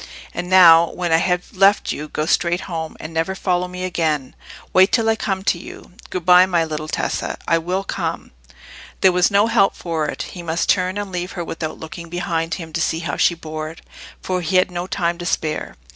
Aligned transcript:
And 0.33 0.49
now, 0.49 0.89
when 0.89 1.11
I 1.11 1.17
have 1.17 1.55
left 1.55 1.91
you, 1.91 2.07
go 2.07 2.25
straight 2.25 2.61
home, 2.61 2.97
and 2.99 3.13
never 3.13 3.35
follow 3.35 3.67
me 3.67 3.83
again. 3.83 4.33
Wait 4.73 4.91
till 4.91 5.07
I 5.07 5.15
come 5.15 5.43
to 5.43 5.59
you. 5.59 5.91
Good 6.09 6.25
bye, 6.25 6.47
my 6.47 6.65
little 6.65 6.87
Tessa: 6.87 7.37
I 7.47 7.59
will 7.59 7.83
come." 7.83 8.31
There 9.01 9.11
was 9.11 9.29
no 9.29 9.45
help 9.45 9.75
for 9.75 10.07
it; 10.07 10.23
he 10.33 10.41
must 10.41 10.69
turn 10.69 10.97
and 10.97 11.11
leave 11.11 11.33
her 11.33 11.43
without 11.45 11.77
looking 11.77 12.09
behind 12.09 12.55
him 12.55 12.73
to 12.73 12.81
see 12.81 13.01
how 13.01 13.15
she 13.15 13.35
bore 13.35 13.69
it, 13.69 13.81
for 14.23 14.41
he 14.41 14.55
had 14.55 14.71
no 14.71 14.87
time 14.87 15.19
to 15.19 15.25
spare. 15.27 15.75